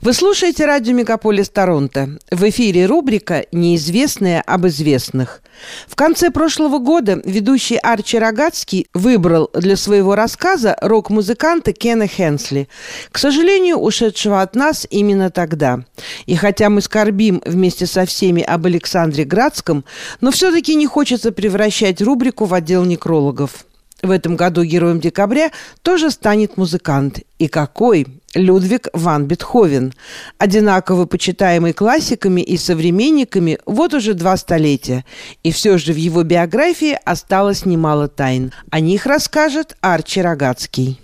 [0.00, 2.10] Вы слушаете радио «Мегаполис Торонто».
[2.30, 5.42] В эфире рубрика «Неизвестные об известных».
[5.88, 12.68] В конце прошлого года ведущий Арчи Рогацкий выбрал для своего рассказа рок-музыканта Кена Хенсли,
[13.10, 15.80] к сожалению, ушедшего от нас именно тогда.
[16.26, 19.84] И хотя мы скорбим вместе со всеми об Александре Градском,
[20.20, 23.64] но все-таки не хочется превращать рубрику в отдел некрологов.
[24.02, 25.50] В этом году героем декабря
[25.82, 27.20] тоже станет музыкант.
[27.38, 28.06] И какой?
[28.34, 29.92] Людвиг ван Бетховен.
[30.38, 35.04] Одинаково почитаемый классиками и современниками вот уже два столетия.
[35.42, 38.52] И все же в его биографии осталось немало тайн.
[38.70, 41.00] О них расскажет Арчи Рогацкий.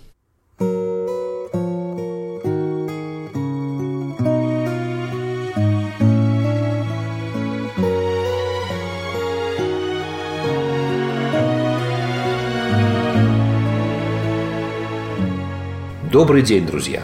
[16.15, 17.03] Добрый день, друзья!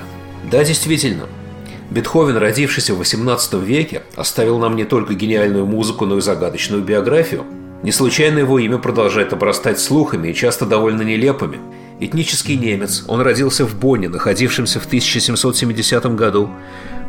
[0.49, 1.27] Да, действительно,
[1.89, 7.43] Бетховен, родившийся в XVIII веке, оставил нам не только гениальную музыку, но и загадочную биографию.
[7.83, 11.59] Не случайно его имя продолжает обрастать слухами и часто довольно нелепыми.
[11.99, 16.49] Этнический немец, он родился в Бонне, находившемся в 1770 году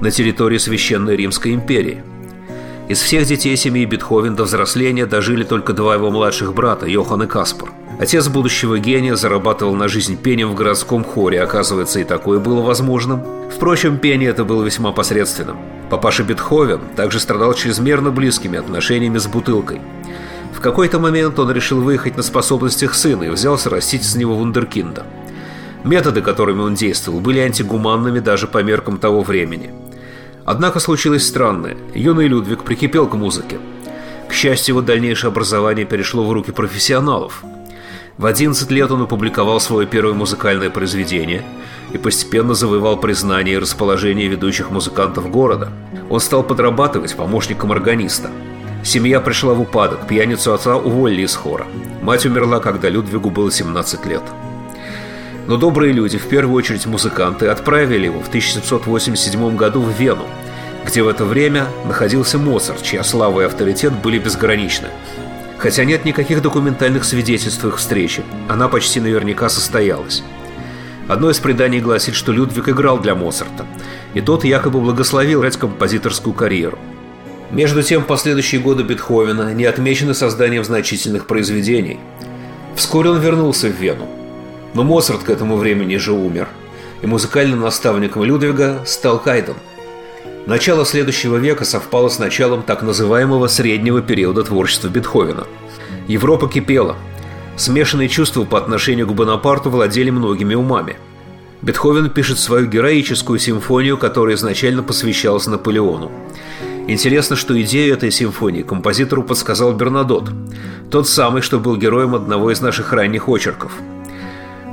[0.01, 2.03] на территории Священной Римской империи.
[2.93, 7.27] Из всех детей семьи Бетховен до взросления дожили только два его младших брата, Йохан и
[7.27, 12.61] Каспар– Отец будущего гения зарабатывал на жизнь пением в городском хоре, оказывается, и такое было
[12.61, 13.23] возможным.
[13.51, 15.57] Впрочем, пение это было весьма посредственным.
[15.89, 19.81] Папаша Бетховен также страдал чрезмерно близкими отношениями с бутылкой.
[20.53, 25.07] В какой-то момент он решил выехать на способностях сына и взялся растить с него вундеркинда.
[25.85, 29.73] Методы, которыми он действовал, были антигуманными даже по меркам того времени.
[30.45, 31.77] Однако случилось странное.
[31.95, 33.59] Юный Людвиг прикипел к музыке.
[34.29, 37.45] К счастью, его дальнейшее образование перешло в руки профессионалов–
[38.19, 41.43] в 11 лет он опубликовал свое первое музыкальное произведение
[41.93, 45.71] и постепенно завоевал признание и расположение ведущих музыкантов города.
[46.11, 48.31] Он стал подрабатывать помощником органиста.
[48.85, 51.67] Семья пришла в упадок, пьяницу отца уволили из хора.
[52.03, 54.23] Мать умерла, когда Людвигу было 17 лет.
[55.47, 60.27] Но добрые люди, в первую очередь музыканты, отправили его в 1787 году в Вену,
[60.87, 64.89] где в это время находился Моцарт, чья слава и авторитет были безграничны.
[65.59, 70.23] Хотя нет никаких документальных свидетельств их встречи, она почти наверняка состоялась.
[71.09, 73.67] Одно из преданий гласит, что Людвиг играл для Моцарта,
[74.15, 76.79] и тот якобы благословил играть композиторскую карьеру.
[77.51, 82.01] Между тем, последующие годы Бетховена не отмечены созданием значительных произведений.
[82.75, 84.09] Вскоре он вернулся в Вену.
[84.75, 86.49] Но Моцарт к этому времени же умер,
[87.03, 89.57] и музыкальным наставником Людвига стал Кайден–
[90.47, 95.45] Начало следующего века совпало с началом так называемого среднего периода творчества Бетховена.
[96.09, 96.97] Европа кипела.
[97.57, 100.97] Смешанные чувства по отношению к Бонапарту владели многими умами.
[101.61, 106.11] Бетховен пишет свою героическую симфонию, которая изначально посвящалась Наполеону.
[106.89, 110.31] Интересно, что идею этой симфонии композитору подсказал Бернадот,
[110.91, 113.71] тот самый, что был героем одного из наших ранних очерков.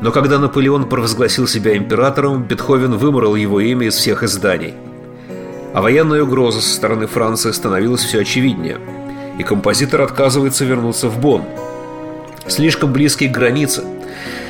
[0.02, 4.74] Но когда Наполеон провозгласил себя императором, Бетховен выморал его имя из всех изданий–
[5.74, 8.80] а военная угроза со стороны Франции становилась все очевиднее,
[9.38, 11.44] и композитор отказывается вернуться в Бонн.
[12.48, 13.84] Слишком близкий к границе,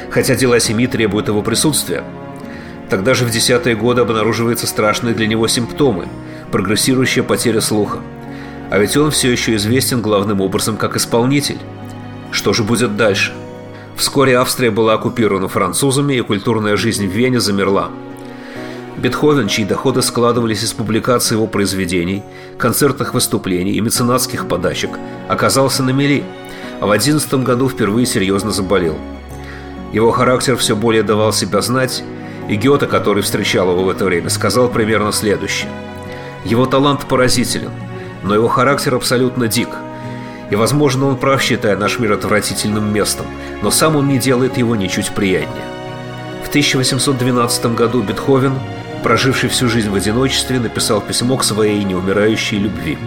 [0.09, 2.03] хотя дела семьи требуют его присутствия.
[2.89, 6.07] Тогда же в десятые годы обнаруживаются страшные для него симптомы–
[6.51, 7.99] прогрессирующая потеря слуха.
[8.71, 11.59] А ведь он все еще известен главным образом как исполнитель.
[12.31, 13.33] Что же будет дальше?
[13.99, 17.91] Вскоре Австрия была оккупирована французами, и культурная жизнь в Вене замерла–
[18.99, 22.21] Бетховен, чьи доходы складывались из публикации его произведений,
[22.57, 24.91] концертных выступлений и меценатских подачек,
[25.29, 26.23] оказался на мели,
[26.81, 28.97] а в 11 году впервые серьезно заболел.
[29.93, 32.03] Его характер все более давал себя знать,
[32.49, 35.71] и Гёте, который встречал его в это время, сказал примерно следующее.
[36.43, 37.71] Его талант поразителен,
[38.23, 39.69] но его характер абсолютно дик.
[40.49, 43.25] И, возможно, он прав, считая наш мир отвратительным местом,
[43.61, 45.65] но сам он не делает его ничуть приятнее.
[46.43, 48.53] В 1812 году Бетховен
[48.99, 52.97] проживший всю жизнь в одиночестве, написал письмо к своей неумирающей любви.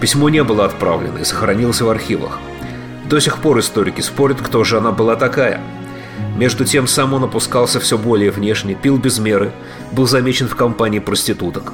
[0.00, 2.38] Письмо не было отправлено и сохранилось в архивах.
[3.08, 5.60] До сих пор историки спорят, кто же она была такая.
[6.36, 9.52] Между тем, сам он опускался все более внешне, пил без меры,
[9.90, 11.72] был замечен в компании проституток.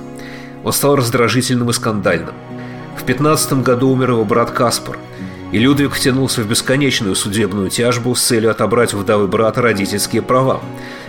[0.65, 2.35] Он стал раздражительным и скандальным.
[2.99, 4.99] В 15 году умер его брат Каспар,
[5.53, 10.61] и Людвиг втянулся в бесконечную судебную тяжбу с целью отобрать у вдовы брата родительские права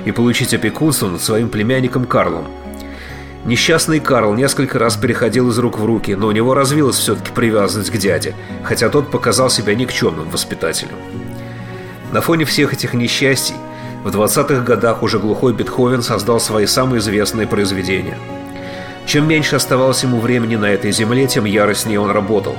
[0.05, 2.45] и получить опекунство над своим племянником Карлом.
[3.43, 7.89] Несчастный Карл несколько раз переходил из рук в руки, но у него развилась все-таки привязанность
[7.89, 10.95] к дяде, хотя тот показал себя никчемным воспитателем.
[12.11, 13.55] На фоне всех этих несчастий
[14.03, 18.17] в 20-х годах уже глухой Бетховен создал свои самые известные произведения.
[19.09, 22.55] Чем меньше оставалось ему времени на этой земле, тем яростнее он работал.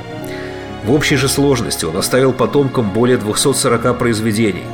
[0.85, 4.64] В общей же сложности он оставил потомкам более 240 произведений,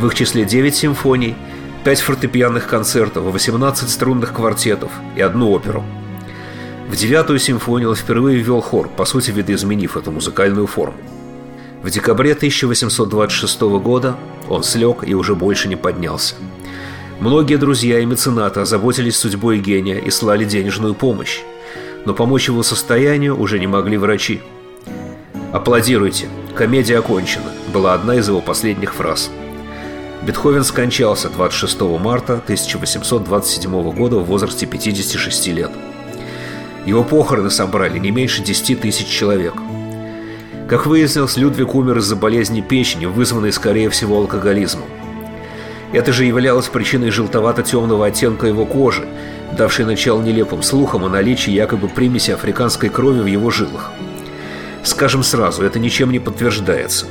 [0.00, 1.36] в их числе 9 симфоний,
[1.84, 5.84] 5 фортепианных концертов, 18 струнных квартетов и одну оперу.
[6.88, 10.96] В девятую симфонию он впервые ввел хор, по сути видоизменив эту музыкальную форму.
[11.82, 14.16] В декабре 1826 года
[14.48, 16.36] он слег и уже больше не поднялся.
[17.20, 21.40] Многие друзья и меценаты озаботились судьбой гения и слали денежную помощь.
[22.06, 24.40] Но помочь его состоянию уже не могли врачи.
[25.52, 29.30] «Аплодируйте, комедия окончена» была одна из его последних фраз.
[30.22, 35.70] Бетховен скончался 26 марта 1827 года в возрасте 56 лет.
[36.86, 39.52] Его похороны собрали не меньше 10 тысяч человек.
[40.70, 44.86] Как выяснилось, Людвиг умер из-за болезни печени, вызванной, скорее всего, алкоголизмом.
[45.92, 49.08] Это же являлось причиной желтовато-темного оттенка его кожи,
[49.56, 53.90] давшей начало нелепым слухам о наличии якобы примеси африканской крови в его жилах.
[54.84, 57.06] Скажем сразу, это ничем не подтверждается.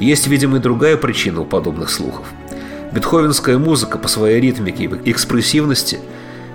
[0.00, 2.26] Есть, видимо, и другая причина у подобных слухов.
[2.92, 5.98] Бетховенская музыка по своей ритмике и экспрессивности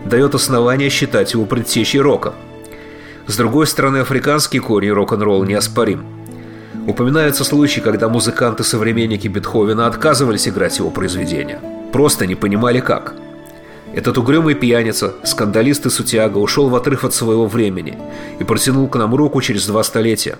[0.05, 2.33] дает основания считать его предтечей рока.
[3.27, 6.05] С другой стороны, африканский корень рок-н-ролла неоспорим–
[6.87, 11.59] Упоминаются случаи, когда музыканты-современники Бетховена отказывались играть его произведения.
[11.91, 13.13] Просто не понимали как.
[13.93, 17.97] Этот угрюмый пьяница, скандалист и сутяга ушел в отрыв от своего времени
[18.39, 20.37] и протянул к нам руку через два столетия.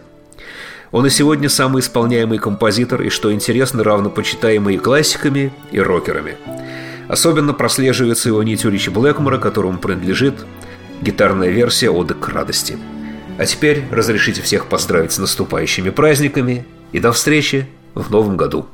[0.92, 6.36] Он и сегодня самый исполняемый композитор и, что интересно, равнопочитаемый и классиками, и рокерами.
[7.08, 10.36] Особенно прослеживается его нить у Ричи Блэкмора, которому принадлежит
[11.02, 12.78] гитарная версия «Оды к радости».
[13.38, 18.68] А теперь разрешите всех поздравить с наступающими праздниками и до встречи в новом году.